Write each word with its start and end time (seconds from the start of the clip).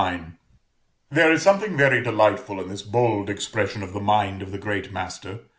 There 1.11 1.31
is 1.31 1.43
something 1.43 1.77
very 1.77 2.03
delightful 2.03 2.59
in 2.59 2.69
this 2.69 2.81
bold 2.81 3.29
expression 3.29 3.83
of 3.83 3.93
the 3.93 3.99
mind 3.99 4.41
of 4.41 4.51
the 4.51 4.57
great 4.57 4.91
master. 4.91 5.41